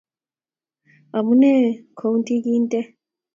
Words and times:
Amunee 1.17 1.67
kounti 1.97 2.33
kintee? 2.43 2.85